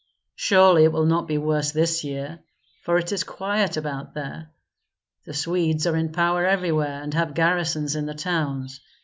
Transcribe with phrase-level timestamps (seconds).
[0.35, 2.39] Surely it will not be worse this year,
[2.81, 4.49] for it is quiet about there.
[5.25, 8.79] The Swedes are in power everywhere, and have garrisons in the towns.